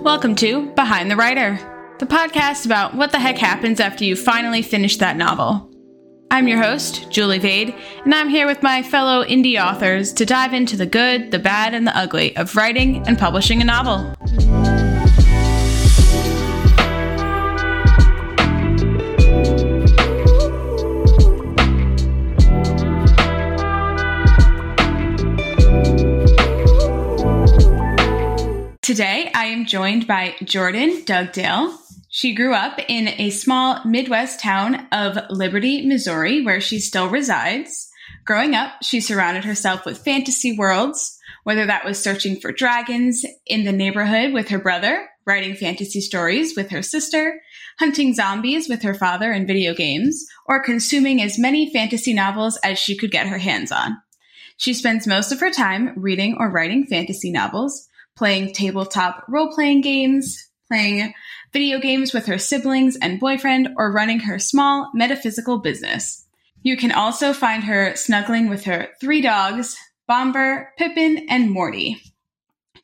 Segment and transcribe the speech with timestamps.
[0.00, 1.58] Welcome to Behind the Writer,
[1.98, 5.68] the podcast about what the heck happens after you finally finish that novel.
[6.30, 7.74] I'm your host, Julie Vade,
[8.04, 11.74] and I'm here with my fellow indie authors to dive into the good, the bad,
[11.74, 14.14] and the ugly of writing and publishing a novel.
[28.88, 31.78] Today, I am joined by Jordan Dugdale.
[32.08, 37.90] She grew up in a small Midwest town of Liberty, Missouri, where she still resides.
[38.24, 43.64] Growing up, she surrounded herself with fantasy worlds, whether that was searching for dragons in
[43.64, 47.42] the neighborhood with her brother, writing fantasy stories with her sister,
[47.78, 52.78] hunting zombies with her father in video games, or consuming as many fantasy novels as
[52.78, 53.98] she could get her hands on.
[54.56, 57.87] She spends most of her time reading or writing fantasy novels,
[58.18, 61.14] playing tabletop role playing games, playing
[61.52, 66.26] video games with her siblings and boyfriend, or running her small metaphysical business.
[66.62, 69.76] You can also find her snuggling with her three dogs,
[70.08, 72.02] Bomber, Pippin, and Morty.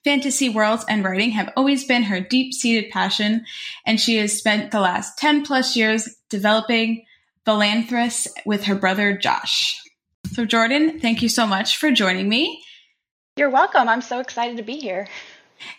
[0.04, 3.44] Fantasy worlds and writing have always been her deep seated passion,
[3.84, 7.04] and she has spent the last 10 plus years developing
[7.46, 9.80] Philanthropus with her brother Josh.
[10.32, 12.62] So, Jordan, thank you so much for joining me.
[13.36, 13.88] You're welcome.
[13.88, 15.08] I'm so excited to be here.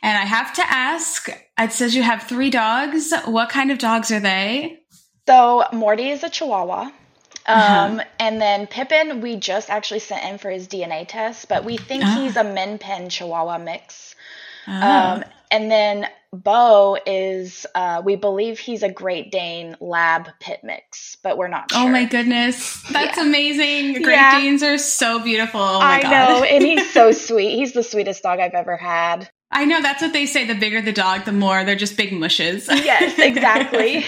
[0.02, 3.14] And I have to ask it says you have three dogs.
[3.26, 4.82] What kind of dogs are they?
[5.26, 6.82] So, Morty is a Chihuahua.
[6.82, 6.92] Um,
[7.48, 8.04] uh-huh.
[8.20, 12.04] And then Pippin, we just actually sent in for his DNA test, but we think
[12.06, 12.22] oh.
[12.22, 14.16] he's a Min Pin Chihuahua mix.
[14.68, 14.72] Oh.
[14.74, 21.18] Um, and then Bo is, uh, we believe he's a Great Dane lab pit mix,
[21.24, 21.82] but we're not sure.
[21.82, 22.82] Oh my goodness.
[22.92, 23.24] That's yeah.
[23.24, 24.02] amazing.
[24.02, 24.40] Great yeah.
[24.40, 25.62] Danes are so beautiful.
[25.62, 26.12] Oh I God.
[26.12, 26.44] know.
[26.44, 27.56] And he's so sweet.
[27.56, 29.30] He's the sweetest dog I've ever had.
[29.52, 30.46] I know that's what they say.
[30.46, 32.68] The bigger the dog, the more they're just big mushes.
[32.68, 34.04] Yes, exactly.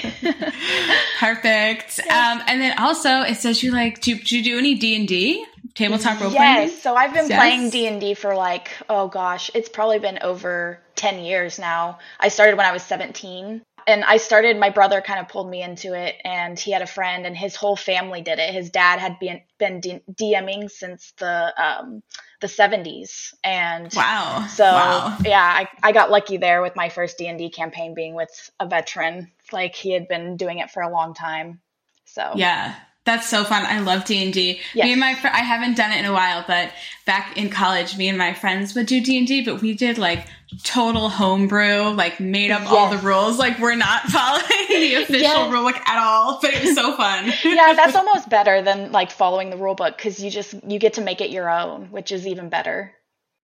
[1.20, 2.00] Perfect.
[2.02, 5.08] Um, and then also it says you like do, do you do any D and
[5.08, 5.46] D
[5.78, 6.70] tabletop role playing?
[6.70, 6.82] Yes.
[6.82, 7.40] So I've been yes.
[7.40, 12.00] playing D and D for like oh gosh, it's probably been over ten years now.
[12.20, 15.64] I started when I was seventeen and I started, my brother kind of pulled me
[15.64, 18.54] into it, and he had a friend, and his whole family did it.
[18.54, 22.04] His dad had been, been DMing since the um,
[22.42, 25.18] the 70s, and wow, so wow.
[25.24, 28.52] yeah, I, I got lucky there with my first D and D campaign being with
[28.60, 31.62] a veteran, like he had been doing it for a long time.
[32.04, 32.76] So yeah,
[33.08, 33.66] that's so fun.
[33.66, 34.60] I love D and D.
[34.76, 36.72] Me and my fr- I haven't done it in a while, but
[37.06, 39.98] back in college, me and my friends would do D and D, but we did
[39.98, 40.28] like
[40.64, 42.70] total homebrew, like made up yes.
[42.70, 43.40] all the rules.
[43.40, 45.52] Like we're not following the official yes.
[45.52, 47.32] rule book at all, but it was so fun.
[47.46, 50.94] yeah, that's almost better than like following the rule book because you just you get
[50.94, 52.94] to make it your own, which is even better.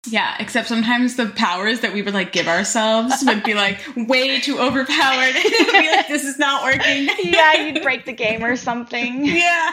[0.08, 4.40] Yeah, except sometimes the powers that we would like give ourselves would be like way
[4.40, 5.34] too overpowered.
[5.44, 7.10] be like, this is not working.
[7.24, 9.26] yeah, you'd break the game or something.
[9.26, 9.72] yeah.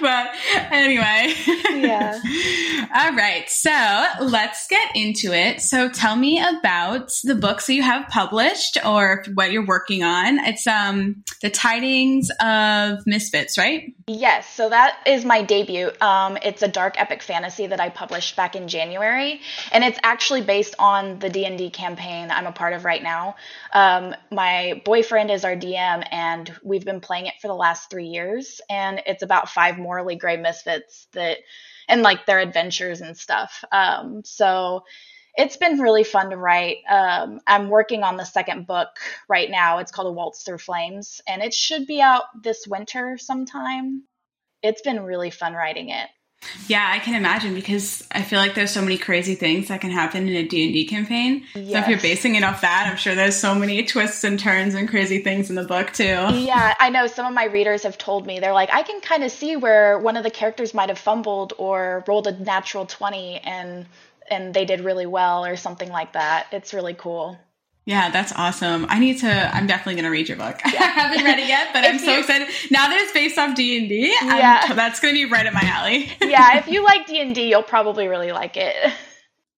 [0.00, 0.30] But
[0.70, 1.34] anyway.
[1.74, 2.20] Yeah.
[2.94, 3.48] All right.
[3.48, 5.60] So let's get into it.
[5.60, 10.38] So tell me about the books that you have published or what you're working on.
[10.38, 13.94] It's um the tidings of misfits, right?
[14.06, 14.48] Yes.
[14.48, 15.90] So that is my debut.
[16.00, 19.40] Um, it's a dark epic fantasy that I published back in January
[19.74, 23.34] and it's actually based on the D&D campaign I'm a part of right now.
[23.72, 28.06] Um, my boyfriend is our DM, and we've been playing it for the last three
[28.06, 31.38] years, and it's about five morally gray misfits that,
[31.88, 33.64] and like their adventures and stuff.
[33.72, 34.84] Um, so
[35.36, 36.78] it's been really fun to write.
[36.88, 38.90] Um, I'm working on the second book
[39.28, 39.78] right now.
[39.78, 44.04] It's called A Waltz Through Flames, and it should be out this winter sometime.
[44.62, 46.08] It's been really fun writing it.
[46.66, 49.90] Yeah, I can imagine because I feel like there's so many crazy things that can
[49.90, 51.44] happen in a D&D campaign.
[51.54, 51.72] Yes.
[51.72, 54.74] So if you're basing it off that, I'm sure there's so many twists and turns
[54.74, 56.04] and crazy things in the book too.
[56.04, 59.24] Yeah, I know some of my readers have told me they're like I can kind
[59.24, 63.38] of see where one of the characters might have fumbled or rolled a natural 20
[63.38, 63.86] and
[64.30, 66.46] and they did really well or something like that.
[66.52, 67.38] It's really cool.
[67.86, 68.86] Yeah, that's awesome.
[68.88, 69.28] I need to.
[69.28, 70.58] I'm definitely going to read your book.
[70.64, 70.72] Yeah.
[70.80, 73.78] I haven't read it yet, but I'm so excited now that it's based off D
[73.78, 74.16] and D.
[74.22, 76.10] Yeah, that's going to be right up my alley.
[76.22, 78.74] yeah, if you like D and D, you'll probably really like it.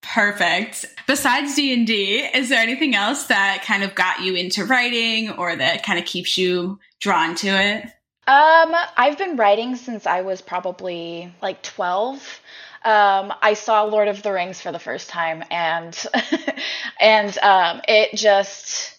[0.02, 0.86] Perfect.
[1.06, 5.30] Besides D and D, is there anything else that kind of got you into writing,
[5.30, 7.84] or that kind of keeps you drawn to it?
[8.28, 12.40] Um, I've been writing since I was probably like 12
[12.86, 16.06] um, I saw Lord of the Rings for the first time, and
[17.00, 18.96] and um, it just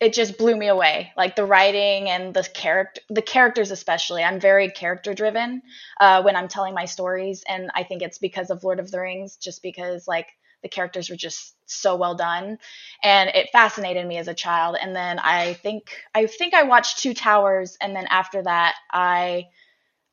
[0.00, 1.12] it just blew me away.
[1.16, 4.24] Like the writing and the character, the characters especially.
[4.24, 5.62] I'm very character driven
[6.00, 9.00] uh, when I'm telling my stories, and I think it's because of Lord of the
[9.00, 10.26] Rings, just because like
[10.62, 12.58] the characters were just so well done
[13.04, 16.98] and it fascinated me as a child and then i think i think i watched
[16.98, 19.44] two towers and then after that i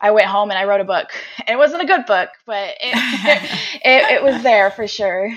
[0.02, 1.08] i went home and i wrote a book
[1.40, 2.96] And it wasn't a good book but it,
[3.86, 5.32] it, it was there for sure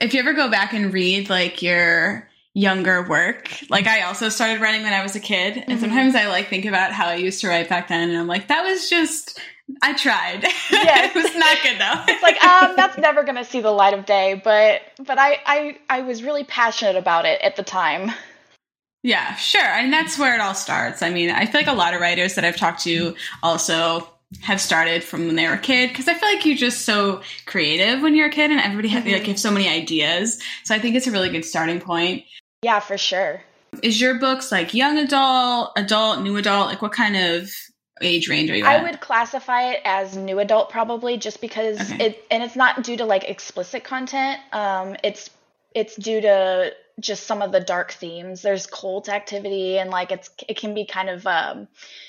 [0.00, 3.50] if you ever go back and read like your younger work.
[3.68, 5.78] Like I also started writing when I was a kid, and mm-hmm.
[5.78, 8.48] sometimes I like think about how I used to write back then, and I'm like,
[8.48, 9.38] that was just
[9.82, 10.44] I tried.
[10.70, 12.12] Yeah, it was not good though.
[12.12, 15.78] it's like um, that's never gonna see the light of day, but but I I
[15.88, 18.10] I was really passionate about it at the time.
[19.06, 21.00] Yeah, sure, and that's where it all starts.
[21.00, 24.04] I mean, I feel like a lot of writers that I've talked to also
[24.40, 27.22] have started from when they were a kid because I feel like you're just so
[27.46, 29.12] creative when you're a kid and everybody has, mm-hmm.
[29.12, 30.42] like have so many ideas.
[30.64, 32.24] So I think it's a really good starting point.
[32.62, 33.44] Yeah, for sure.
[33.80, 36.66] Is your books like young adult, adult, new adult?
[36.66, 37.48] Like what kind of
[38.02, 38.80] age range are you at?
[38.80, 42.06] I would classify it as new adult probably just because okay.
[42.06, 44.40] it and it's not due to like explicit content.
[44.52, 45.30] Um it's
[45.76, 48.42] it's due to just some of the dark themes.
[48.42, 51.68] There's cult activity and like it's it can be kind of um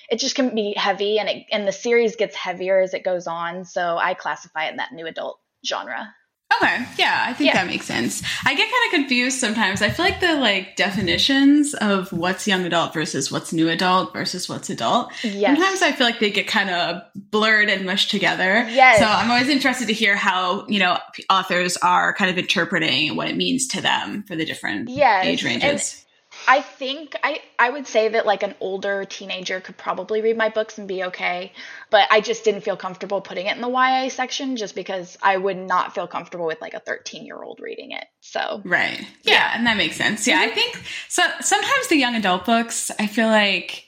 [0.09, 3.27] it just can be heavy and it and the series gets heavier as it goes
[3.27, 3.65] on.
[3.65, 6.13] So I classify it in that new adult genre.
[6.55, 7.55] Okay, yeah, I think yeah.
[7.55, 8.23] that makes sense.
[8.45, 9.81] I get kind of confused sometimes.
[9.81, 14.47] I feel like the like definitions of what's young adult versus what's new adult versus
[14.47, 15.11] what's adult.
[15.25, 15.57] Yes.
[15.57, 18.65] Sometimes I feel like they get kind of blurred and mushed together.
[18.69, 18.99] Yes.
[18.99, 20.97] So I'm always interested to hear how you know
[21.29, 25.25] authors are kind of interpreting what it means to them for the different yes.
[25.25, 26.05] age ranges.
[26.47, 30.49] I think I I would say that like an older teenager could probably read my
[30.49, 31.51] books and be okay,
[31.89, 35.35] but I just didn't feel comfortable putting it in the YA section just because I
[35.35, 38.05] would not feel comfortable with like a 13-year-old reading it.
[38.21, 38.99] So Right.
[39.23, 39.51] Yeah, yeah.
[39.55, 40.25] and that makes sense.
[40.25, 40.51] Yeah, mm-hmm.
[40.51, 43.86] I think so sometimes the young adult books, I feel like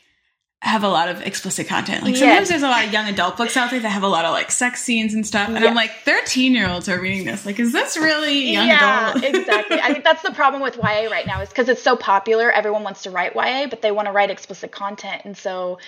[0.62, 2.04] have a lot of explicit content.
[2.04, 2.50] Like sometimes yes.
[2.50, 4.52] there's a lot of young adult books out there that have a lot of like
[4.52, 5.48] sex scenes and stuff.
[5.48, 5.66] And yes.
[5.66, 7.46] I'm like, 13 year olds are reading this.
[7.46, 9.24] Like, is this really young yeah, adult?
[9.36, 9.80] exactly.
[9.80, 12.52] I think that's the problem with YA right now is because it's so popular.
[12.52, 15.22] Everyone wants to write YA, but they want to write explicit content.
[15.24, 15.80] And so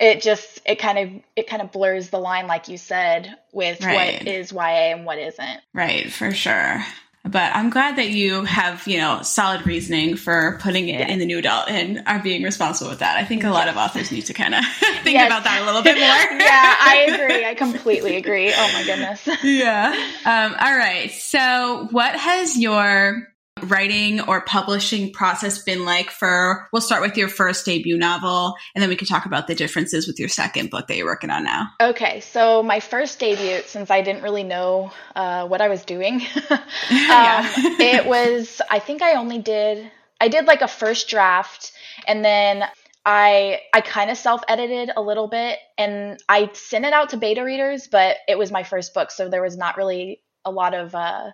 [0.00, 3.84] it just it kind of it kind of blurs the line like you said with
[3.84, 4.20] right.
[4.20, 5.60] what is YA and what isn't.
[5.72, 6.84] Right, for sure.
[7.26, 11.24] But I'm glad that you have, you know, solid reasoning for putting it in the
[11.24, 13.16] new adult and are being responsible with that.
[13.16, 14.62] I think a lot of authors need to kind of
[15.02, 15.26] think yes.
[15.26, 16.04] about that a little bit more.
[16.38, 17.46] yeah, I agree.
[17.46, 18.52] I completely agree.
[18.54, 19.26] Oh my goodness.
[19.42, 19.94] yeah.
[20.26, 21.10] Um, all right.
[21.12, 23.26] So, what has your
[23.62, 28.82] writing or publishing process been like for we'll start with your first debut novel and
[28.82, 31.44] then we can talk about the differences with your second book that you're working on
[31.44, 31.68] now.
[31.80, 36.20] Okay so my first debut since i didn't really know uh, what i was doing
[36.50, 37.44] um,
[37.78, 39.90] it was i think i only did
[40.20, 41.72] i did like a first draft
[42.06, 42.64] and then
[43.06, 47.44] I I kind of self-edited a little bit and I sent it out to beta
[47.44, 50.94] readers, but it was my first book, so there was not really a lot of
[50.94, 51.32] uh,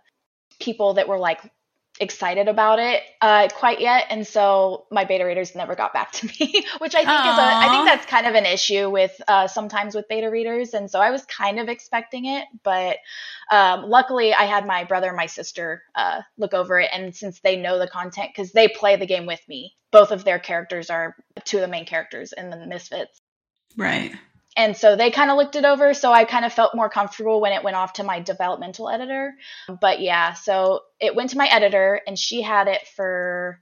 [0.58, 1.40] people that were like
[2.00, 6.26] excited about it uh, quite yet, and so my beta readers never got back to
[6.26, 7.32] me, which I think Aww.
[7.32, 10.75] is a I think that's kind of an issue with uh, sometimes with beta readers,
[10.75, 12.97] and so I was kind of expecting it, but
[13.50, 17.41] um, luckily I had my brother and my sister uh, look over it, and since
[17.41, 20.91] they know the content because they play the game with me, both of their characters
[20.91, 23.20] are two of the main characters in the Misfits.
[23.76, 24.12] Right
[24.56, 27.41] and so they kind of looked it over so i kind of felt more comfortable
[27.41, 29.35] when it went off to my developmental editor.
[29.81, 33.61] But yeah so it went to my editor and she had it for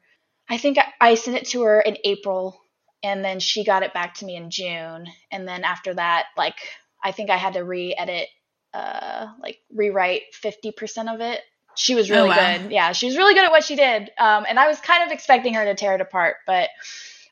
[0.48, 2.60] i think i sent it to her in april
[3.02, 5.06] and then she got it back to me in june.
[5.30, 6.56] And then after that like
[7.02, 8.28] i think i had to re-edit
[8.74, 11.40] uh like rewrite 50% of it.
[11.74, 12.58] She was really oh, wow.
[12.58, 12.72] good.
[12.72, 14.10] Yeah she was really good at what she did.
[14.18, 16.70] Um and i was kind of expecting her to tear it apart but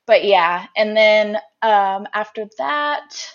[0.07, 0.67] but yeah.
[0.77, 3.33] And then um after that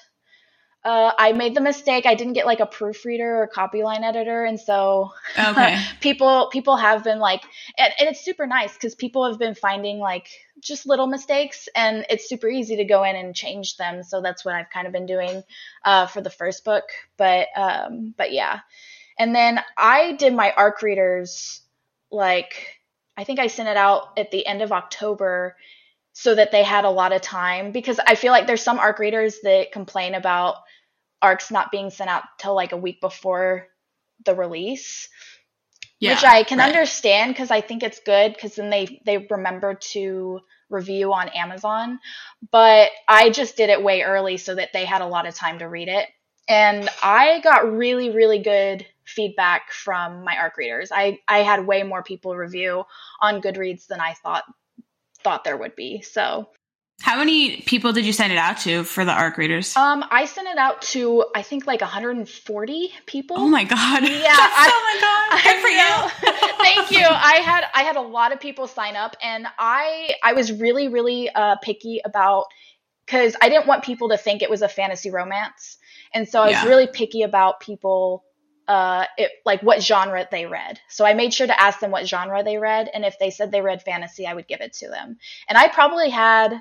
[0.83, 2.05] uh, I made the mistake.
[2.07, 5.79] I didn't get like a proofreader or copy line editor, and so okay.
[5.99, 7.43] people people have been like,
[7.77, 10.27] and, and it's super nice because people have been finding like
[10.59, 14.01] just little mistakes, and it's super easy to go in and change them.
[14.01, 15.43] So that's what I've kind of been doing
[15.85, 16.85] uh, for the first book.
[17.15, 18.61] But um, but yeah,
[19.19, 21.61] and then I did my ARC readers
[22.09, 22.79] like
[23.15, 25.55] I think I sent it out at the end of October
[26.13, 28.99] so that they had a lot of time because I feel like there's some ARC
[28.99, 30.55] readers that complain about
[31.21, 33.67] ARCs not being sent out till like a week before
[34.25, 35.09] the release.
[35.99, 36.67] Yeah, which I can right.
[36.67, 40.39] understand because I think it's good because then they they remember to
[40.71, 41.99] review on Amazon.
[42.51, 45.59] But I just did it way early so that they had a lot of time
[45.59, 46.07] to read it.
[46.47, 50.91] And I got really, really good feedback from my ARC readers.
[50.91, 52.83] I, I had way more people review
[53.21, 54.43] on Goodreads than I thought
[55.23, 56.01] thought there would be.
[56.01, 56.49] So
[57.01, 59.75] How many people did you send it out to for the ARC readers?
[59.75, 63.37] Um, I sent it out to I think like 140 people.
[63.39, 64.03] Oh my god!
[64.03, 65.43] Yeah, I, oh my god!
[65.43, 66.57] Good for you.
[66.63, 67.05] Thank you.
[67.05, 70.87] I had I had a lot of people sign up, and I I was really
[70.87, 72.45] really uh, picky about
[73.05, 75.77] because I didn't want people to think it was a fantasy romance,
[76.13, 76.65] and so I was Yeah.
[76.67, 78.23] really picky about people.
[78.67, 80.79] Uh, it, like what genre they read.
[80.87, 83.51] So I made sure to ask them what genre they read, and if they said
[83.51, 85.17] they read fantasy, I would give it to them.
[85.49, 86.53] And I probably had,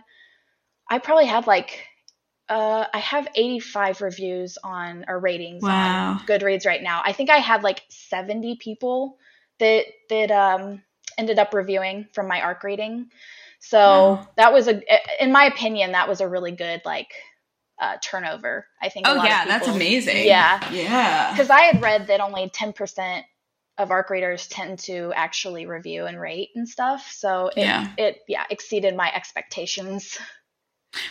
[0.91, 1.87] I probably had like,
[2.49, 6.19] uh, I have 85 reviews on or ratings Wow.
[6.19, 7.03] on Goodreads right now.
[7.05, 9.19] I think I had like 70 people
[9.61, 10.83] that that um,
[11.17, 13.11] ended up reviewing from my arc reading.
[13.61, 14.29] So Wow.
[14.37, 14.83] that was a,
[15.23, 17.13] in my opinion, that was a really good like
[17.81, 18.67] uh, turnover.
[18.83, 19.07] I think.
[19.07, 20.27] Oh yeah, that's amazing.
[20.27, 21.31] Yeah, Yeah.
[21.33, 23.25] because I had read that only 10%
[23.79, 27.11] of arc readers tend to actually review and rate and stuff.
[27.13, 27.87] So it, Yeah.
[27.97, 30.19] it yeah exceeded my expectations.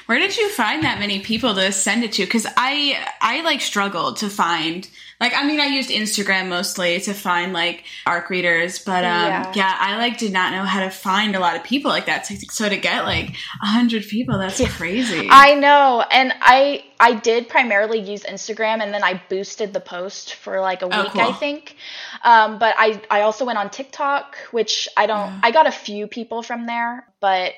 [0.07, 2.25] Where did you find that many people to send it to?
[2.25, 4.89] Because I I like struggled to find
[5.21, 9.53] like I mean I used Instagram mostly to find like arc readers, but um Yeah.
[9.55, 12.25] yeah, I like did not know how to find a lot of people like that.
[12.25, 15.27] So, so to get like a hundred people, that's crazy.
[15.31, 20.33] I know, and I I did primarily use Instagram, and then I boosted the post
[20.35, 21.21] for like a Oh, week, cool.
[21.21, 21.77] I think.
[22.23, 25.27] Um, but I I also went on TikTok, which I don't.
[25.27, 25.39] Yeah.
[25.43, 27.53] I got a few people from there, but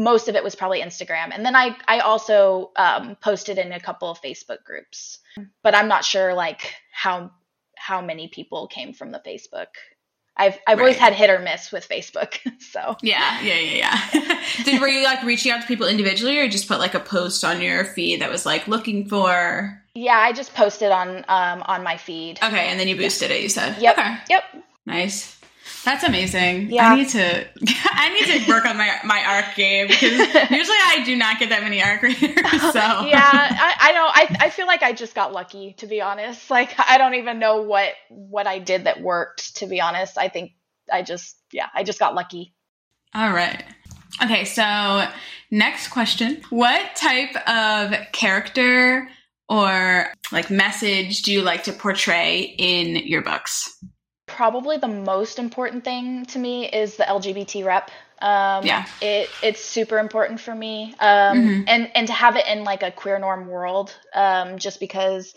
[0.00, 3.78] most of it was probably Instagram, and then I I also um, posted in a
[3.78, 5.18] couple of Facebook groups,
[5.62, 7.30] but I'm not sure like how
[7.76, 9.66] how many people came from the Facebook.
[10.36, 12.96] I've I've always had hit or miss with Facebook, so.
[13.02, 14.44] yeah, yeah, yeah, yeah.
[14.64, 17.44] did were you like reaching out to people individually, or just put like a post
[17.44, 19.82] on your feed that was like looking for?
[19.94, 22.38] Yeah, I just posted on um on my feed.
[22.42, 23.42] Okay, and then you boosted it.
[23.42, 23.98] You said, Yep.
[23.98, 24.16] Okay.
[24.30, 24.44] Yep.
[24.86, 25.39] Nice.
[25.84, 26.70] That's amazing.
[26.70, 26.88] Yeah.
[26.88, 27.46] I need to
[27.92, 30.12] I need to work on my my arc game because
[30.50, 32.34] usually I do not get that many arc readers.
[32.60, 34.06] So Yeah, I, I know.
[34.06, 36.50] I, I feel like I just got lucky, to be honest.
[36.50, 39.56] Like I don't even know what what I did that worked.
[39.56, 40.52] To be honest, I think
[40.92, 42.54] I just yeah, I just got lucky.
[43.14, 43.64] All right.
[44.22, 45.08] Okay, so
[45.50, 46.42] next question.
[46.50, 49.08] What type of character
[49.48, 53.82] or like message do you like to portray in your books?
[54.40, 57.90] Probably the most important thing to me is the LGBT rep.
[58.22, 58.86] Um, Yeah.
[59.02, 61.64] it it's super important for me, um, Mhm.
[61.68, 65.34] and and to have it in like a queer norm world, um, just because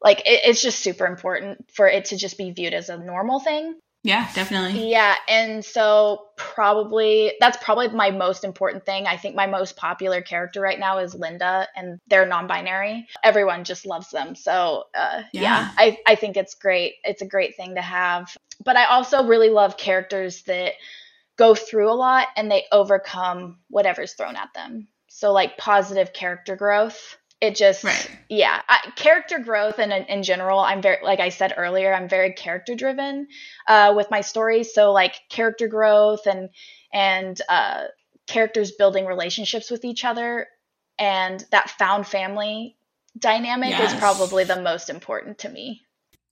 [0.00, 3.38] like it, it's just super important for it to just be viewed as a normal
[3.38, 3.74] thing.
[4.04, 4.90] Yeah, definitely.
[4.90, 9.06] Yeah, and so probably that's probably my most important thing.
[9.06, 13.06] I think my most popular character right now is Linda, and they're non-binary.
[13.22, 14.34] Everyone just loves them.
[14.34, 15.70] So uh, yeah, Yeah.
[15.78, 16.94] I I think it's great.
[17.04, 18.36] It's a great thing to have.
[18.64, 20.72] But I also really love characters that
[21.36, 24.88] go through a lot and they overcome whatever's thrown at them.
[25.08, 27.16] So like positive character growth.
[27.42, 28.08] It just Right.
[28.28, 32.08] yeah, I, character growth and in, in general, I'm very like I said earlier, I'm
[32.08, 33.26] very character driven
[33.66, 34.72] uh, with my stories.
[34.72, 36.50] So like character growth and
[36.92, 37.86] and uh,
[38.28, 40.46] characters building relationships with each other,
[41.00, 42.76] and that found family
[43.18, 45.82] dynamic is probably the most important to me.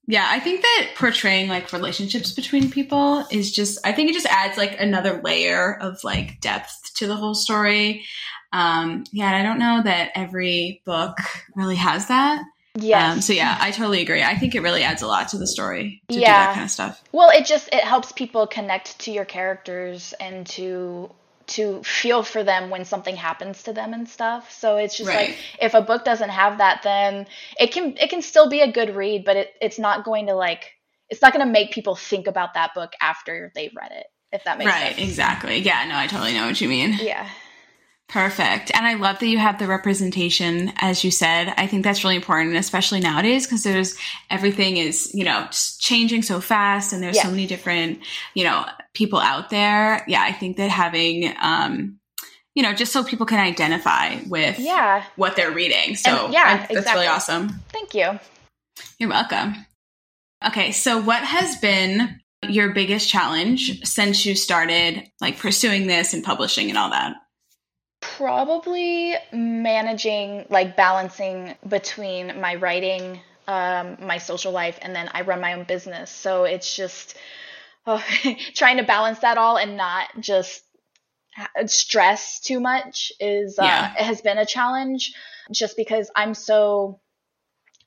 [0.07, 4.27] Yeah, I think that portraying like relationships between people is just I think it just
[4.27, 8.05] adds like another layer of like depth to the whole story.
[8.53, 11.19] Um yeah, and I don't know that every book
[11.55, 12.43] really has that.
[12.75, 13.13] Yeah.
[13.13, 14.23] Um so yeah, I totally agree.
[14.23, 16.47] I think it really adds a lot to the story to do Yeah.
[16.47, 17.03] that kind of stuff.
[17.13, 21.11] Well, it just it helps people connect to your characters and to
[21.49, 24.53] to feel for them when something happens to them and stuff.
[24.53, 25.31] So it's just Right.
[25.31, 27.27] like if a book doesn't have that, then
[27.59, 30.35] it can it can still be a good read, but it, it's not going to
[30.35, 30.71] like
[31.09, 34.07] it's not going to make people think about that book after they've read it.
[34.33, 34.99] If that makes Right, sense.
[34.99, 35.09] Right.
[35.09, 35.59] Exactly.
[35.59, 36.95] Yeah, no, I totally know what you mean.
[37.01, 37.29] Yeah.
[38.11, 38.73] Perfect.
[38.75, 41.55] And I love that you have the representation, as you said.
[41.57, 43.97] I think that's really important, especially nowadays, because there's
[44.29, 45.47] everything is, you know,
[45.79, 48.01] changing so fast and there's so many different,
[48.35, 50.05] you know, people out there.
[50.09, 52.01] Yeah, I think that having, um,
[52.57, 55.05] you know, just so people can identify with Yeah.
[55.15, 55.95] what they're reading.
[55.95, 56.93] So And- yeah, that's exactly.
[56.95, 57.61] really awesome.
[57.69, 58.19] Thank you.
[58.99, 59.67] You're welcome.
[60.45, 66.25] Okay, so what has been your biggest challenge since you started like pursuing this and
[66.25, 67.15] publishing and all that?
[68.01, 75.41] Probably managing, like balancing between my writing, um, my social life, and then I run
[75.41, 76.11] my own business.
[76.11, 77.17] So it's just
[77.87, 78.03] oh,
[78.55, 80.63] trying to balance that all and not just
[81.67, 83.93] stress too much is uh, Yeah.
[83.99, 85.15] it has been a challenge.
[85.53, 87.01] Just because I'm so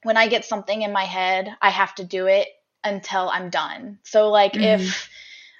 [0.03, 2.47] when I get something in my head, I have to do it
[2.83, 3.99] until I'm done.
[4.03, 4.73] So like Mhm.
[4.75, 5.09] if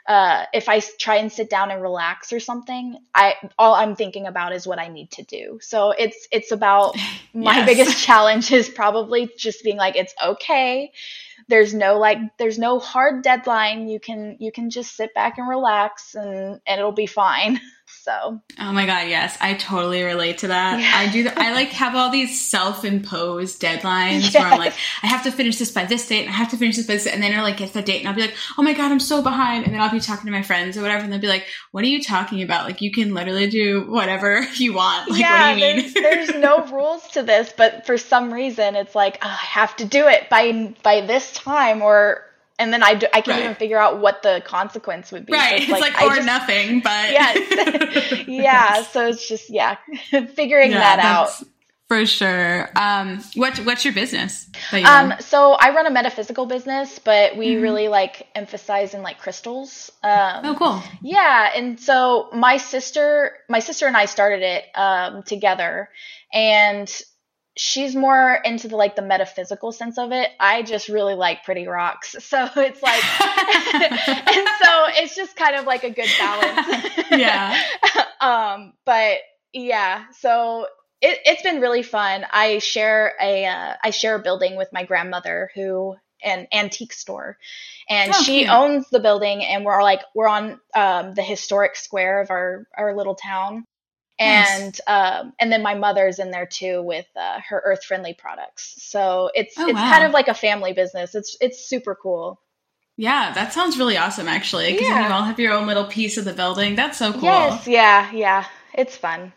[0.06, 4.28] uh, if I try and sit down and relax or something, I all I'm thinking
[4.28, 5.60] about is what I need to do.
[5.62, 6.96] So it's it's about
[7.34, 7.66] my yes.
[7.66, 10.92] biggest challenge is probably just being like it's okay.
[11.48, 13.88] There's no like there's no hard deadline.
[13.88, 17.60] You can you can just sit back and relax and and it'll be fine.
[18.04, 18.42] So.
[18.60, 20.78] Oh my god, yes, I totally relate to that.
[20.78, 20.92] Yeah.
[20.94, 21.30] I do.
[21.38, 24.36] I like have all these self-imposed deadlines yes.
[24.36, 26.58] where I'm like, I have to finish this by this date, and I have to
[26.58, 27.14] finish this by this, date.
[27.14, 29.00] and then I like get the date, and I'll be like, oh my god, I'm
[29.00, 31.30] so behind, and then I'll be talking to my friends or whatever, and they'll be
[31.30, 32.66] like, what are you talking about?
[32.66, 35.10] Like you can literally do whatever you want.
[35.10, 35.94] Like yeah, what do you mean?
[35.94, 39.78] There's, there's no rules to this, but for some reason, it's like oh, I have
[39.78, 42.26] to do it by by this time or
[42.60, 43.44] and then I, I can't right.
[43.44, 45.34] even figure out what the consequence would be.
[45.34, 48.84] Right, so it's, it's, like, like or just, nothing, but yes, yeah.
[48.84, 49.78] So it's just yeah,
[50.36, 51.44] figuring yeah, that out
[51.88, 52.70] for sure.
[52.76, 54.50] Um, what what's your business?
[54.72, 57.62] Um, so I run a metaphysical business, but we mm-hmm.
[57.62, 59.92] really like emphasize in like crystals.
[60.02, 60.84] Um, oh, cool.
[61.02, 65.90] Yeah, and so my sister, my sister and I started it um, together,
[66.34, 66.90] and
[67.56, 70.30] she's more into the like the metaphysical sense of it.
[70.40, 72.16] I just really like pretty rocks.
[72.34, 73.04] So it's like
[73.74, 76.88] and so it's just kind of like a good balance.
[77.12, 77.62] yeah.
[78.20, 79.18] um but
[79.52, 80.66] yeah, so
[81.00, 82.26] it, it's been really fun.
[82.32, 87.38] I share a uh, I share a building with my grandmother who an antique store
[87.90, 92.22] and oh, she owns the building and we're like we're on um, the historic square
[92.22, 93.66] of our our little town
[94.20, 95.22] and nice.
[95.22, 98.76] um, and then my mother's in there too with uh, her earth friendly products.
[98.84, 99.92] So it's oh, it's wow.
[99.92, 101.16] kind of like a family business.
[101.16, 102.40] It's it's super cool.
[102.96, 104.74] Yeah, that sounds really awesome actually.
[104.74, 105.08] Because yeah.
[105.08, 106.76] you all have your own little piece of the building.
[106.76, 107.24] That's so cool.
[107.24, 108.46] Yes, yeah, yeah.
[108.74, 109.34] It's fun.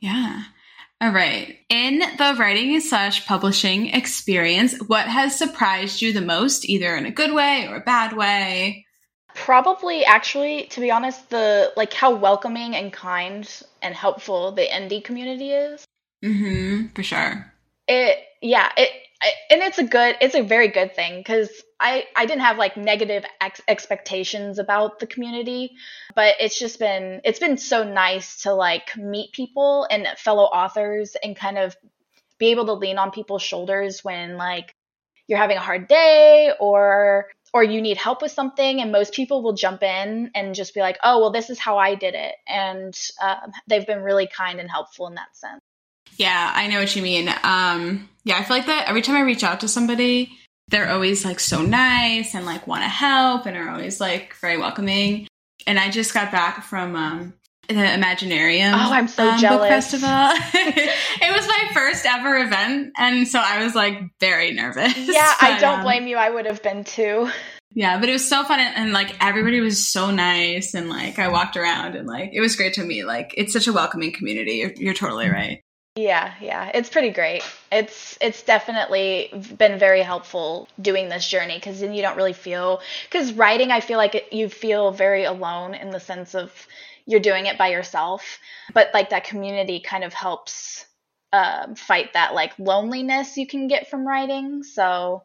[0.00, 0.42] Yeah.
[1.02, 1.56] All right.
[1.70, 7.10] In the writing slash publishing experience, what has surprised you the most, either in a
[7.10, 8.86] good way or a bad way?
[9.40, 13.48] Probably, actually, to be honest, the like how welcoming and kind
[13.80, 15.82] and helpful the indie community is.
[16.22, 16.88] Mm-hmm.
[16.88, 17.50] For sure.
[17.88, 18.90] It, yeah, it,
[19.48, 21.48] and it's a good, it's a very good thing because
[21.80, 25.72] I, I didn't have like negative ex- expectations about the community,
[26.14, 31.16] but it's just been, it's been so nice to like meet people and fellow authors
[31.24, 31.74] and kind of
[32.38, 34.74] be able to lean on people's shoulders when like
[35.26, 39.42] you're having a hard day or or you need help with something and most people
[39.42, 42.34] will jump in and just be like oh well this is how i did it.
[42.46, 43.36] And uh,
[43.66, 45.60] they've been really kind and helpful in that sense.
[46.16, 47.28] Yeah i know what you mean.
[47.42, 50.36] Um, yeah i feel like that every time i reach out to somebody
[50.68, 54.56] they're always like so nice and like want to help and are always like very
[54.56, 55.26] welcoming.
[55.66, 57.34] And i just got back from um,
[57.74, 58.72] the Imaginarium.
[58.72, 59.60] Oh, I'm so um, jealous.
[59.60, 60.08] Book festival.
[60.54, 64.96] it was my first ever event, and so I was like very nervous.
[65.10, 66.16] Yeah, but, I don't um, blame you.
[66.16, 67.28] I would have been too.
[67.72, 71.18] Yeah, but it was so fun, and, and, like everybody was so nice, and like
[71.18, 73.04] I walked around, and like it was great to meet.
[73.04, 74.54] Like it's such a welcoming community.
[74.54, 75.62] You're, you're totally right.
[75.96, 77.42] Yeah, yeah, it's pretty great.
[77.72, 82.80] It's it's definitely been very helpful doing this journey because then you don't really feel
[83.10, 83.72] because writing.
[83.72, 86.52] I feel like it, you feel very alone in the sense of
[87.06, 88.38] you're doing it by yourself.
[88.72, 90.86] But like that community kind of helps
[91.32, 94.62] um, fight that like loneliness you can get from writing.
[94.62, 95.24] So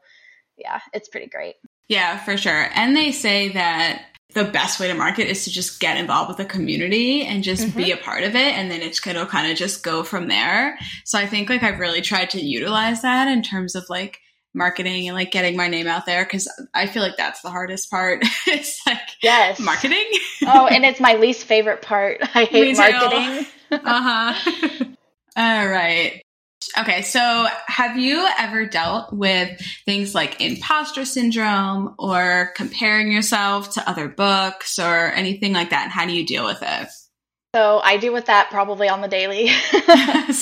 [0.57, 1.55] yeah, it's pretty great.
[1.87, 2.69] Yeah, for sure.
[2.73, 4.03] And they say that
[4.35, 7.63] the best way to market is to just get involved with the community and just
[7.63, 7.77] mm-hmm.
[7.77, 10.27] be a part of it and then it's going to kind of just go from
[10.27, 14.19] there so i think like i've really tried to utilize that in terms of like
[14.55, 17.91] marketing and like getting my name out there because I feel like that's the hardest
[17.91, 18.23] part.
[18.47, 20.05] it's like yes, marketing.
[20.43, 22.21] oh, and it's my least favorite part.
[22.33, 23.45] I hate marketing.
[23.71, 24.85] uh huh.
[25.35, 26.24] All right.
[26.77, 33.89] Okay, so have you ever dealt with things like imposter syndrome or comparing yourself to
[33.89, 35.83] other books or anything like that?
[35.83, 36.89] And how do you deal with it?
[37.55, 39.47] So I deal with that probably on the daily.
[39.71, 40.33] same, same.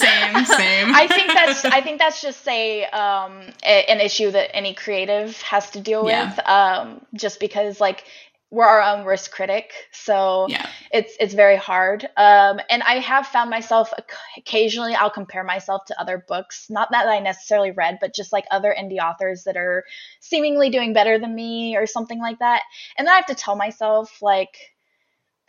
[0.95, 5.69] I think that's I think that's just a um an issue that any creative has
[5.71, 6.29] to deal yeah.
[6.29, 6.47] with.
[6.47, 8.05] Um, just because like
[8.53, 10.69] we're our own worst critic, so yeah.
[10.91, 12.03] it's it's very hard.
[12.15, 13.91] Um, and I have found myself
[14.37, 18.45] occasionally I'll compare myself to other books, not that I necessarily read, but just like
[18.51, 19.85] other indie authors that are
[20.19, 22.61] seemingly doing better than me or something like that.
[22.95, 24.55] And then I have to tell myself like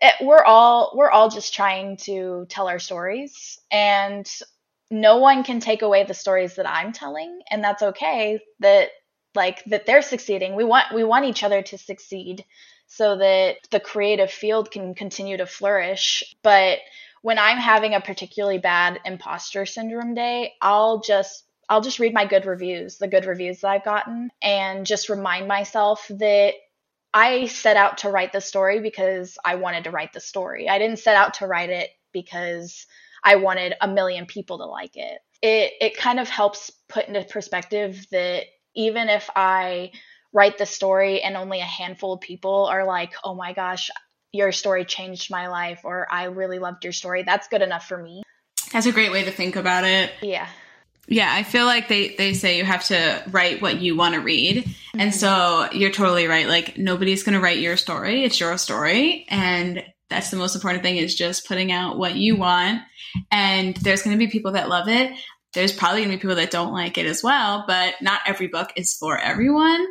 [0.01, 4.27] it, we're all we're all just trying to tell our stories and
[4.91, 8.89] no one can take away the stories that I'm telling and that's okay that
[9.35, 12.45] like that they're succeeding we want we want each other to succeed
[12.87, 16.79] so that the creative field can continue to flourish but
[17.23, 22.27] when I'm having a particularly bad imposter syndrome day I'll just I'll just read my
[22.27, 26.55] good reviews the good reviews that I've gotten and just remind myself that
[27.15, 30.69] I set out to write the story because I wanted to write the story.
[30.69, 32.87] I didn't set out to write it because
[33.23, 35.21] I wanted a million people to like it.
[35.41, 39.93] It it kind of helps put into perspective that even if I
[40.35, 43.91] write the story and only a handful of people are like, "Oh my gosh,
[44.33, 47.97] your story changed my life," or "I really loved your story," that's good enough for
[47.97, 48.23] me.
[48.73, 50.13] That's a great way to think about it.
[50.21, 50.49] Yeah.
[51.07, 54.21] Yeah, I feel like they they say you have to write what you want to
[54.21, 54.65] read.
[54.65, 55.01] Mm-hmm.
[55.01, 56.49] And so you're totally right.
[56.49, 58.25] Like nobody's going to write your story.
[58.25, 62.37] It's your story and that's the most important thing is just putting out what you
[62.37, 62.83] want.
[63.31, 65.13] And there's going to be people that love it.
[65.53, 68.49] There's probably going to be people that don't like it as well, but not every
[68.49, 69.87] book is for everyone.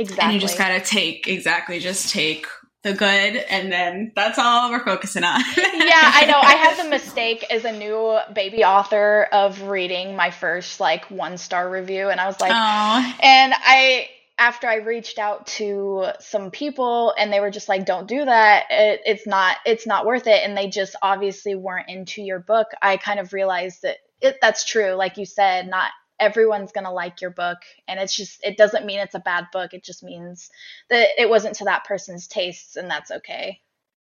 [0.00, 0.24] Exactly.
[0.24, 2.46] And you just got to take exactly just take
[2.82, 5.40] the good and then that's all we're focusing on.
[5.56, 6.38] yeah, I know.
[6.38, 11.36] I had the mistake as a new baby author of reading my first like one
[11.36, 13.14] star review and I was like Aww.
[13.22, 14.08] and I
[14.38, 18.64] after I reached out to some people and they were just like don't do that.
[18.70, 22.68] It, it's not it's not worth it and they just obviously weren't into your book.
[22.80, 26.92] I kind of realized that it, that's true like you said not everyone's going to
[26.92, 30.04] like your book and it's just it doesn't mean it's a bad book it just
[30.04, 30.50] means
[30.90, 33.60] that it wasn't to that person's tastes and that's okay.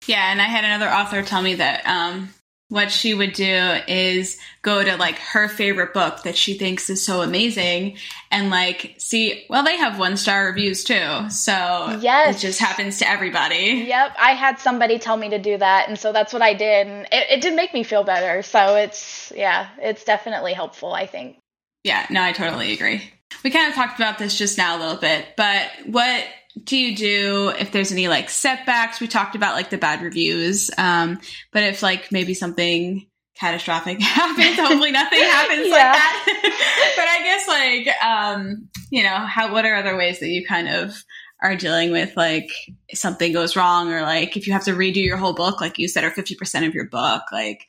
[0.07, 2.29] Yeah and i had another author tell me that um,
[2.73, 7.05] what she would do is go to like her favorite book that she thinks is
[7.05, 7.99] so amazing
[8.31, 12.99] and like see well they have one star reviews too so yes it just happens
[12.99, 13.85] to everybody.
[13.87, 16.87] Yep i had somebody tell me to do that and so that's what i did
[16.87, 21.07] and it, it did make me feel better so it's yeah it's definitely helpful i
[21.07, 21.37] think
[21.85, 23.03] yeah, no, I totally agree.
[23.45, 26.25] We kind of talked about this just now a little bit, but what
[26.65, 29.01] do you do if there's any like setbacks?
[29.01, 31.21] We talked about like the bad reviews, um,
[31.53, 33.07] but if like maybe something
[33.39, 36.93] catastrophic happens, hopefully nothing happens like that.
[36.97, 40.69] but I guess like um, you know, how what are other ways that you kind
[40.69, 40.95] of
[41.43, 42.51] are dealing with like
[42.95, 45.89] something goes wrong or like if you have to redo your whole book, like you
[45.89, 47.67] said, or fifty percent of your book, like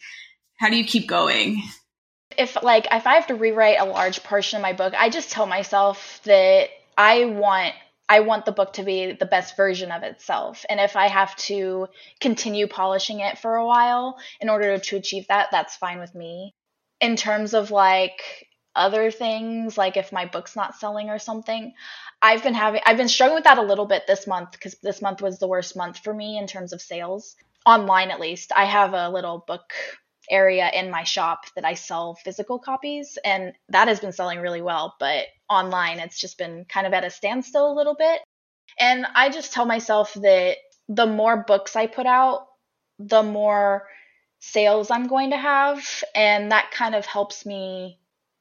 [0.57, 1.63] how do you keep going?
[2.37, 5.31] If like if I have to rewrite a large portion of my book, I just
[5.31, 7.73] tell myself that I want
[8.09, 10.65] I want the book to be the best version of itself.
[10.69, 11.87] And if I have to
[12.19, 16.53] continue polishing it for a while in order to achieve that, that's fine with me.
[16.99, 21.73] In terms of like other things, like if my book's not selling or something,
[22.21, 25.01] I've been having I've been struggling with that a little bit this month because this
[25.01, 27.35] month was the worst month for me in terms of sales.
[27.65, 28.51] Online at least.
[28.55, 29.73] I have a little book
[30.33, 34.61] area in my shop that I sell physical copies, and that has been selling really
[34.61, 34.95] well.
[34.99, 38.19] But online, it's just been kind of at a standstill a little bit.
[38.79, 40.57] And I just tell myself that
[40.89, 42.47] the more books I put out,
[42.99, 43.87] the more
[44.39, 45.87] sales I'm going to have.
[46.15, 47.99] And that kind of helps me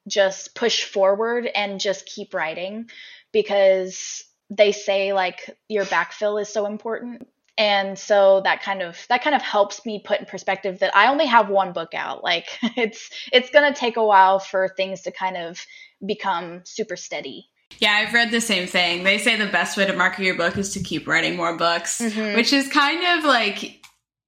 [0.08, 2.90] just push forward and just keep writing
[3.32, 9.22] because they say like your backfill is so important and so that kind of that
[9.22, 12.22] kind of helps me put in perspective that I only have one book out.
[12.32, 15.60] Like it's it's going to take a while for things to kind of
[16.04, 17.48] become super steady.
[17.78, 19.02] Yeah, I've read the same thing.
[19.02, 22.00] They say the best way to market your book is to keep writing more books,
[22.00, 22.36] mm-hmm.
[22.36, 23.82] which is kind of like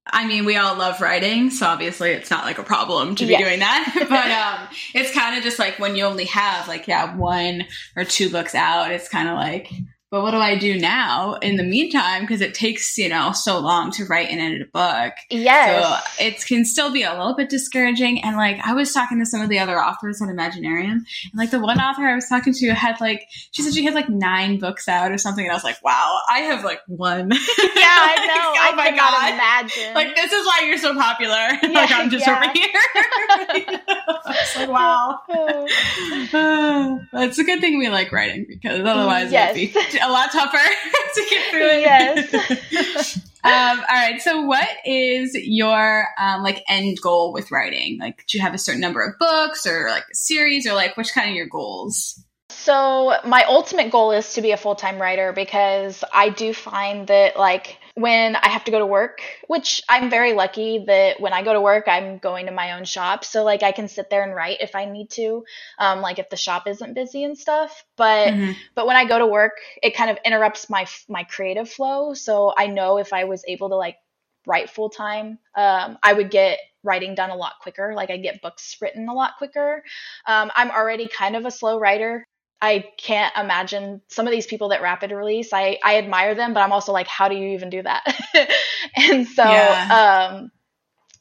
[0.06, 3.32] I mean, we all love writing, so obviously it's not like a problem to be
[3.32, 3.42] yes.
[3.42, 3.94] doing that.
[4.08, 4.30] but
[4.68, 7.64] um, it's kind of just like when you only have like yeah one
[7.96, 9.70] or two books out, it's kind of like
[10.14, 12.20] but what do I do now in the meantime?
[12.20, 15.12] Because it takes, you know, so long to write and edit a book.
[15.28, 15.82] Yes.
[15.82, 18.22] So it can still be a little bit discouraging.
[18.22, 21.50] And like, I was talking to some of the other authors at Imaginarium, and like
[21.50, 24.60] the one author I was talking to had like, she said she had like nine
[24.60, 25.44] books out or something.
[25.44, 27.32] And I was like, wow, I have like one.
[27.32, 28.34] Yeah, I know.
[28.36, 29.32] oh I my God.
[29.32, 29.94] imagine.
[29.94, 31.34] Like, this is why you're so popular.
[31.74, 32.36] Yeah, like, I'm just yeah.
[32.36, 32.68] over here.
[34.26, 35.22] it's like, wow.
[37.14, 39.56] it's a good thing we like writing because otherwise yes.
[39.56, 40.56] it'd be a lot tougher
[41.14, 41.80] to get through it.
[41.80, 43.16] Yes.
[43.44, 44.20] um, all right.
[44.20, 47.98] So, what is your um, like end goal with writing?
[47.98, 50.96] Like, do you have a certain number of books, or like a series, or like
[50.96, 52.22] which kind of your goals?
[52.50, 57.06] So, my ultimate goal is to be a full time writer because I do find
[57.08, 61.32] that like when I have to go to work, which I'm very lucky that when
[61.32, 63.24] I go to work, I'm going to my own shop.
[63.24, 65.44] So, like, I can sit there and write if I need to,
[65.78, 67.84] um, like if the shop isn't busy and stuff.
[67.96, 68.52] But, mm-hmm.
[68.74, 72.14] but when I go to work, it kind of interrupts my, my creative flow.
[72.14, 73.96] So, I know if I was able to like
[74.44, 77.94] write full time, um, I would get writing done a lot quicker.
[77.94, 79.84] Like, I get books written a lot quicker.
[80.26, 82.26] Um, I'm already kind of a slow writer.
[82.60, 85.52] I can't imagine some of these people that rapid release.
[85.52, 88.04] I, I admire them, but I'm also like, how do you even do that?
[88.96, 90.30] and so, yeah.
[90.32, 90.50] um,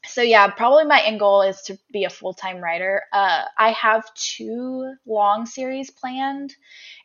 [0.06, 3.02] so yeah, probably my end goal is to be a full time writer.
[3.12, 6.54] Uh, I have two long series planned,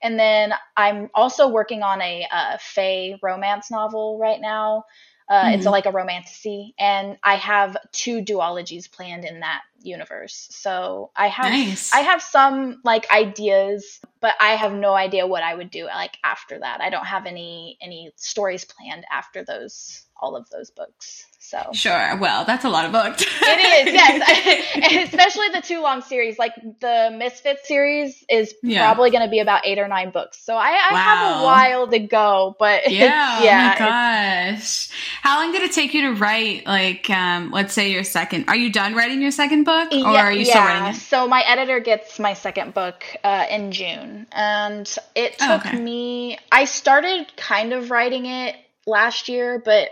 [0.02, 4.84] and then I'm also working on a uh, Fae romance novel right now.
[5.30, 5.60] Uh, mm-hmm.
[5.60, 10.48] It's like a romantasy, and I have two duologies planned in that universe.
[10.52, 11.94] So I have nice.
[11.94, 16.18] I have some like ideas, but I have no idea what I would do like
[16.24, 16.82] after that.
[16.82, 21.28] I don't have any any stories planned after those all of those books.
[21.50, 22.16] So sure.
[22.18, 23.24] Well, that's a lot of books.
[23.24, 25.08] it is, yes.
[25.12, 26.38] Especially the two long series.
[26.38, 28.86] Like the Misfits series is yeah.
[28.86, 30.40] probably going to be about eight or nine books.
[30.46, 30.98] So I, I wow.
[30.98, 32.56] have a while to go.
[32.60, 33.76] But yeah, yeah.
[33.80, 34.92] Oh my gosh.
[35.24, 36.68] How long did it take you to write?
[36.68, 38.46] Like, um, let's say your second.
[38.48, 41.00] Are you done writing your second book, or yeah, are you still writing it?
[41.00, 45.70] So my editor gets my second book uh, in June, and it oh, took oh,
[45.70, 45.80] okay.
[45.80, 46.38] me.
[46.52, 49.90] I started kind of writing it last year, but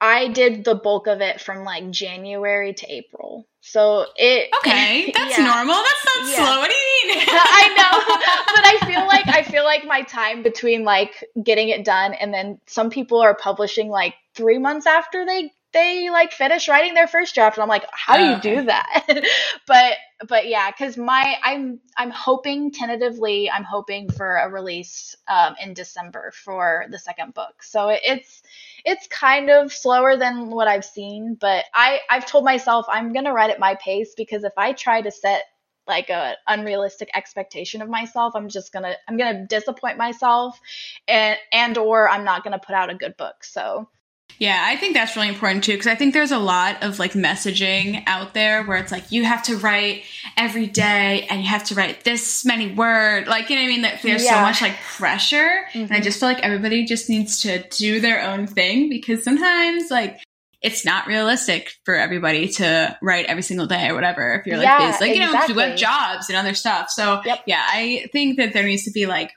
[0.00, 3.46] I did the bulk of it from like January to April.
[3.60, 5.44] So it Okay, that's yeah.
[5.44, 5.74] normal.
[5.74, 6.36] That's not yeah.
[6.36, 6.58] slow.
[6.60, 7.26] What do you mean?
[7.30, 8.14] I know.
[8.54, 12.32] But I feel like I feel like my time between like getting it done and
[12.32, 17.06] then some people are publishing like 3 months after they they like finish writing their
[17.06, 19.04] first draft and I'm like how do you do that?
[19.66, 19.96] but
[20.28, 25.74] but yeah, cuz my I'm I'm hoping tentatively I'm hoping for a release um, in
[25.74, 27.62] December for the second book.
[27.62, 28.42] So it, it's
[28.88, 33.26] it's kind of slower than what I've seen, but I I've told myself I'm going
[33.26, 35.44] to write at my pace because if I try to set
[35.86, 40.58] like a unrealistic expectation of myself, I'm just going to I'm going to disappoint myself
[41.06, 43.44] and and or I'm not going to put out a good book.
[43.44, 43.90] So
[44.38, 47.12] yeah, I think that's really important too because I think there's a lot of like
[47.12, 50.04] messaging out there where it's like you have to write
[50.36, 53.26] every day and you have to write this many words.
[53.26, 53.82] Like, you know what I mean?
[53.82, 54.36] That there's yeah.
[54.36, 55.66] so much like pressure.
[55.70, 55.78] Mm-hmm.
[55.78, 56.04] And I mm-hmm.
[56.04, 60.20] just feel like everybody just needs to do their own thing because sometimes like
[60.62, 64.66] it's not realistic for everybody to write every single day or whatever if you're like
[64.66, 65.00] yeah, this.
[65.00, 65.54] Like, you exactly.
[65.54, 66.90] know, you have jobs and other stuff.
[66.90, 67.42] So yep.
[67.46, 69.32] yeah, I think that there needs to be like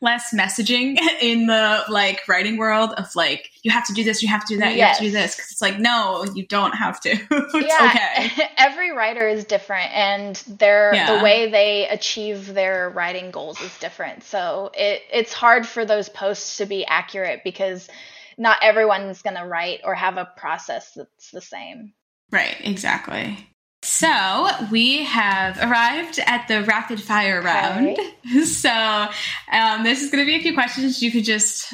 [0.00, 4.28] less messaging in the like writing world of like you have to do this you
[4.28, 5.36] have to do that you have to do this.
[5.36, 7.18] Because it's like no you don't have to.
[7.58, 8.50] It's yeah, okay.
[8.56, 11.16] Every writer is different and their yeah.
[11.16, 14.22] the way they achieve their writing goals is different.
[14.24, 17.88] So it it's hard for those posts to be accurate because
[18.36, 21.92] not everyone's going to write or have a process that's the same.
[22.30, 23.48] Right exactly
[23.82, 27.90] so we have arrived at the rapid fire round.
[27.90, 28.14] Okay.
[28.44, 31.02] So um, this is going to be a few questions.
[31.02, 31.72] You could just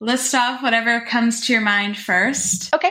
[0.00, 2.74] list off whatever comes to your mind first.
[2.74, 2.90] Okay.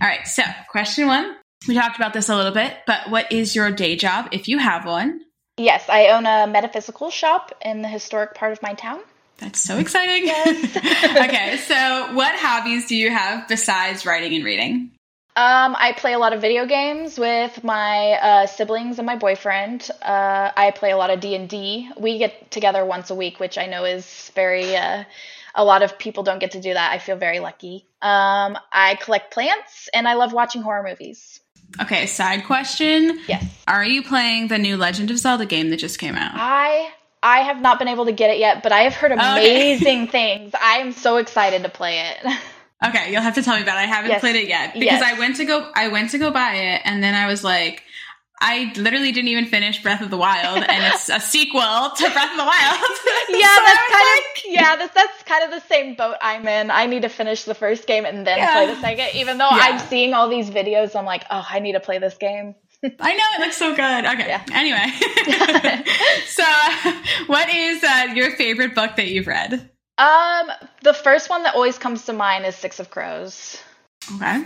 [0.00, 0.26] All right.
[0.26, 1.36] So question one.
[1.68, 4.58] We talked about this a little bit, but what is your day job if you
[4.58, 5.20] have one?
[5.58, 9.00] Yes, I own a metaphysical shop in the historic part of my town.
[9.38, 10.26] That's so exciting.
[10.26, 10.76] Yes.
[10.76, 14.92] okay, so what hobbies do you have besides writing and reading?
[15.36, 19.90] Um, I play a lot of video games with my uh, siblings and my boyfriend.
[20.00, 21.90] Uh, I play a lot of D and D.
[21.98, 24.74] We get together once a week, which I know is very.
[24.74, 25.04] Uh,
[25.54, 26.92] a lot of people don't get to do that.
[26.92, 27.86] I feel very lucky.
[28.00, 31.40] Um, I collect plants and I love watching horror movies.
[31.80, 33.18] Okay, side question.
[33.26, 33.44] Yes.
[33.68, 36.32] Are you playing the new Legend of Zelda game that just came out?
[36.34, 36.90] I
[37.22, 40.06] I have not been able to get it yet, but I have heard amazing okay.
[40.10, 40.54] things.
[40.54, 42.38] I am so excited to play it.
[42.84, 43.80] Okay, you'll have to tell me about it.
[43.80, 44.20] I haven't yes.
[44.20, 45.02] played it yet because yes.
[45.02, 47.82] I went to go I went to go buy it and then I was like
[48.38, 52.30] I literally didn't even finish Breath of the Wild, and it's a sequel to Breath
[52.30, 52.80] of the Wild.
[53.30, 54.36] yeah, so that's kind like...
[54.36, 56.70] of yeah, that's that's kind of the same boat I'm in.
[56.70, 58.52] I need to finish the first game and then yeah.
[58.52, 59.08] play the second.
[59.14, 59.58] Even though yeah.
[59.62, 62.54] I'm seeing all these videos, I'm like, oh, I need to play this game.
[63.00, 64.04] I know it looks so good.
[64.04, 64.28] Okay.
[64.28, 64.44] Yeah.
[64.52, 64.92] Anyway,
[66.26, 66.44] so
[67.26, 69.70] what is uh, your favorite book that you've read?
[69.98, 70.50] Um,
[70.82, 73.58] the first one that always comes to mind is Six of Crows.
[74.16, 74.44] Okay.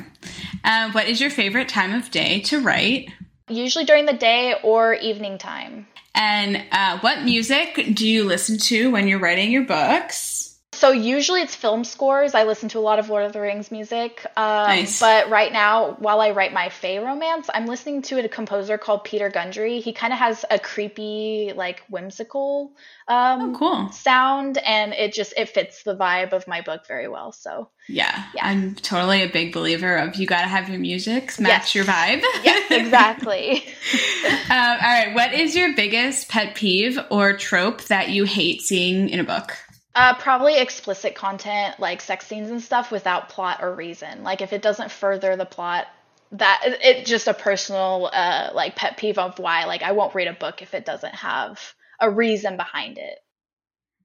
[0.64, 3.10] Um, what is your favorite time of day to write?
[3.48, 5.88] Usually during the day or evening time.
[6.14, 10.49] And uh, what music do you listen to when you're writing your books?
[10.81, 12.35] So usually it's film scores.
[12.35, 14.25] I listen to a lot of Lord of the Rings music.
[14.35, 14.99] Um, nice.
[14.99, 19.05] But right now, while I write my Fae romance, I'm listening to a composer called
[19.05, 19.81] Peter Gundry.
[19.81, 22.73] He kind of has a creepy, like whimsical
[23.09, 23.93] um, oh, cool.
[23.93, 27.33] sound, and it just it fits the vibe of my book very well.
[27.33, 28.47] So yeah, yeah.
[28.47, 31.75] I'm totally a big believer of you got to have your music match yes.
[31.75, 32.23] your vibe.
[32.43, 33.57] yes, exactly.
[33.57, 39.11] um, all right, what is your biggest pet peeve or trope that you hate seeing
[39.11, 39.59] in a book?
[39.94, 44.22] Uh, probably explicit content like sex scenes and stuff without plot or reason.
[44.22, 45.88] Like if it doesn't further the plot,
[46.33, 50.29] that it just a personal uh like pet peeve of why like I won't read
[50.29, 53.18] a book if it doesn't have a reason behind it.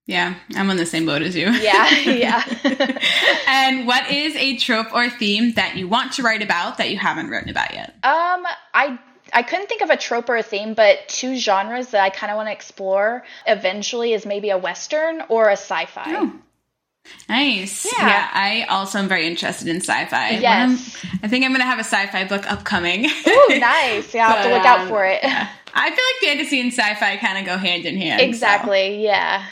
[0.08, 1.50] Yeah, I'm on the same boat as you.
[1.52, 2.44] Yeah, yeah.
[3.48, 6.98] and what is a trope or theme that you want to write about that you
[6.98, 7.90] haven't written about yet?
[8.04, 9.00] Um, I
[9.36, 12.32] I couldn't think of a trope or a theme, but two genres that I kind
[12.32, 16.06] of want to explore eventually is maybe a western or a sci-fi.
[16.08, 16.32] Oh.
[17.30, 17.86] Nice.
[17.86, 18.08] Yeah.
[18.08, 18.30] yeah.
[18.34, 20.40] I also am very interested in sci-fi.
[20.40, 21.06] Yes.
[21.22, 23.06] I think I'm going to have a sci-fi book upcoming.
[23.06, 24.14] Ooh, nice.
[24.14, 25.20] Yeah, I'll have to look out um, for it.
[25.22, 25.50] Yeah.
[25.74, 28.22] I feel like fantasy and sci-fi kind of go hand in hand.
[28.22, 28.96] Exactly.
[28.96, 29.02] So.
[29.02, 29.46] Yeah.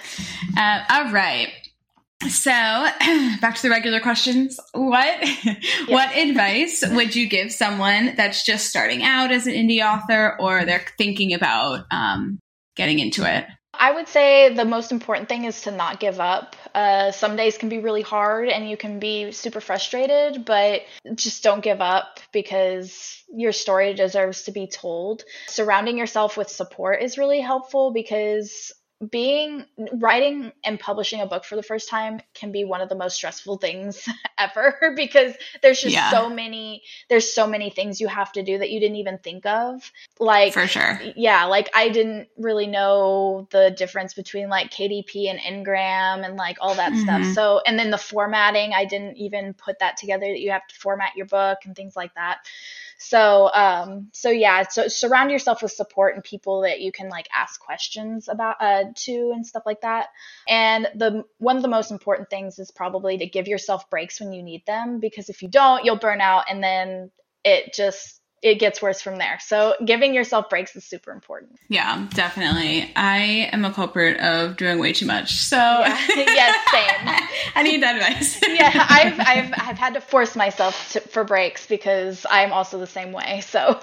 [0.58, 1.50] Uh, all right.
[2.30, 2.52] So,
[3.42, 4.60] back to the regular questions.
[4.74, 5.30] What
[5.88, 10.66] what advice would you give someone that's just starting out as an indie author or
[10.66, 12.40] they're thinking about um,
[12.76, 13.46] getting into it?
[13.76, 16.56] I would say the most important thing is to not give up.
[16.76, 20.82] Uh, some days can be really hard and you can be super frustrated, but
[21.16, 25.24] just don't give up because your story deserves to be told.
[25.48, 28.72] Surrounding yourself with support is really helpful because
[29.10, 32.96] being writing and publishing a book for the first time can be one of the
[32.96, 36.12] most stressful things ever because there's just yeah.
[36.12, 39.46] so many there's so many things you have to do that you didn't even think
[39.46, 45.30] of like for sure yeah like i didn't really know the difference between like kdp
[45.30, 47.04] and Ingram and like all that mm-hmm.
[47.04, 50.66] stuff so and then the formatting i didn't even put that together that you have
[50.68, 52.40] to format your book and things like that
[53.04, 57.28] so, um, so yeah, so surround yourself with support and people that you can like
[57.36, 60.08] ask questions about uh, to and stuff like that.
[60.48, 64.32] And the one of the most important things is probably to give yourself breaks when
[64.32, 67.12] you need them because if you don't, you'll burn out and then
[67.44, 69.40] it just it gets worse from there.
[69.40, 71.58] So giving yourself breaks is super important.
[71.70, 72.92] Yeah, definitely.
[72.94, 75.34] I am a culprit of doing way too much.
[75.36, 75.98] So yeah.
[76.10, 77.30] yes, same.
[77.56, 78.42] I need that advice.
[78.48, 82.88] yeah, I've, I've I've had to force myself to, for breaks because I'm also the
[82.88, 83.40] same way.
[83.42, 83.80] So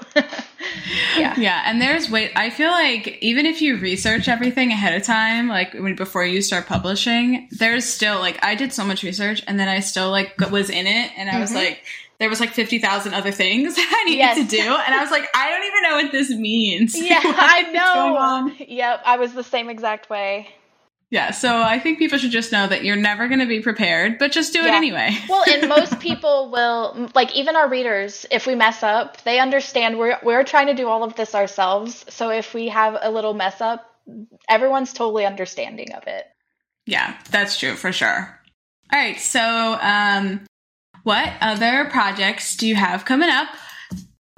[1.16, 1.62] yeah, yeah.
[1.64, 2.30] And there's way.
[2.36, 6.42] I feel like even if you research everything ahead of time, like when before you
[6.42, 10.38] start publishing, there's still like I did so much research and then I still like
[10.50, 11.40] was in it and I mm-hmm.
[11.40, 11.82] was like
[12.20, 14.36] there was like 50,000 other things I needed yes.
[14.36, 14.62] to do.
[14.62, 16.94] And I was like, I don't even know what this means.
[17.00, 18.54] Yeah, I know.
[18.68, 20.48] Yep, I was the same exact way.
[21.08, 24.18] Yeah, so I think people should just know that you're never going to be prepared,
[24.18, 24.68] but just do yeah.
[24.68, 25.16] it anyway.
[25.28, 29.98] well, and most people will, like even our readers, if we mess up, they understand
[29.98, 32.04] we're we're trying to do all of this ourselves.
[32.10, 33.90] So if we have a little mess up,
[34.48, 36.26] everyone's totally understanding of it.
[36.86, 38.40] Yeah, that's true for sure.
[38.92, 40.46] All right, so um,
[41.10, 43.48] what other projects do you have coming up?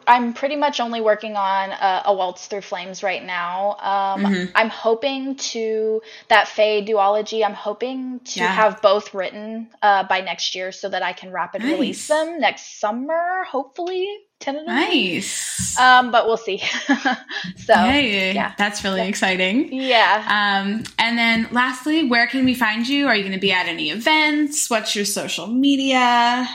[0.06, 3.72] I'm pretty much only working on a, a Waltz Through Flames right now.
[3.72, 4.52] Um, mm-hmm.
[4.54, 7.44] I'm hoping to that Fae duology.
[7.44, 8.46] I'm hoping to yeah.
[8.46, 11.72] have both written uh, by next year so that I can rapid nice.
[11.72, 14.08] release them next summer, hopefully.
[14.40, 14.74] Tentatively.
[14.74, 15.78] Nice.
[15.78, 16.58] Um, but we'll see.
[17.58, 19.06] so yeah, that's really yeah.
[19.06, 19.72] exciting.
[19.72, 20.24] Yeah.
[20.26, 23.06] Um, and then lastly, where can we find you?
[23.06, 24.68] Are you going to be at any events?
[24.68, 26.48] What's your social media?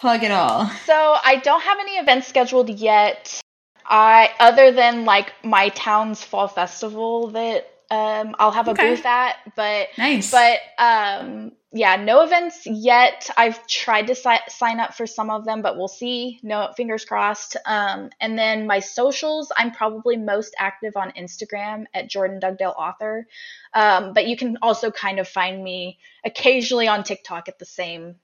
[0.00, 0.70] Plug it all.
[0.86, 3.40] So I don't have any events scheduled yet.
[3.84, 8.90] I other than like my town's fall festival that um, I'll have a okay.
[8.90, 10.30] booth at, but nice.
[10.30, 13.30] But um, yeah, no events yet.
[13.36, 16.40] I've tried to si- sign up for some of them, but we'll see.
[16.42, 17.56] No, fingers crossed.
[17.66, 23.26] Um, and then my socials, I'm probably most active on Instagram at Jordan Dugdale Author.
[23.74, 28.16] Um, but you can also kind of find me occasionally on TikTok at the same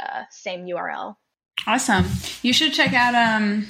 [0.00, 1.16] uh, same URL.
[1.66, 2.04] Awesome.
[2.42, 3.66] You should check out um,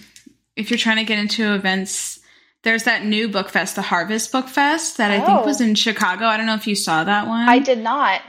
[0.56, 2.20] if you're trying to get into events.
[2.62, 5.22] There's that new book fest, the Harvest Book Fest, that oh.
[5.22, 5.64] I think was oh.
[5.64, 6.24] in Chicago.
[6.24, 7.46] I don't know if you saw that one.
[7.48, 8.22] I did not.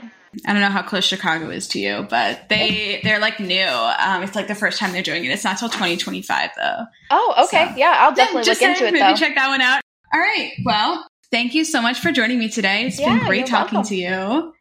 [0.44, 3.64] I don't know how close Chicago is to you, but they they're like new.
[3.64, 5.28] Um, it's like the first time they're doing it.
[5.28, 6.84] It's not till 2025 though.
[7.10, 7.70] Oh, okay.
[7.70, 8.92] So, yeah, I'll definitely look into it.
[8.92, 9.14] Maybe though.
[9.14, 9.80] check that one out.
[10.12, 10.52] All right.
[10.64, 12.86] Well, thank you so much for joining me today.
[12.86, 13.88] It's yeah, been great talking welcome.
[13.88, 14.52] to you.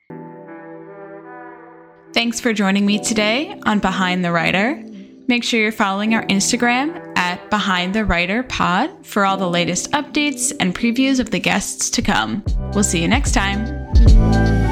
[2.15, 4.81] Thanks for joining me today on Behind the Writer.
[5.27, 9.91] Make sure you're following our Instagram at Behind the Writer Pod for all the latest
[9.91, 12.41] updates and previews of the guests to come.
[12.73, 14.64] We'll see you next time.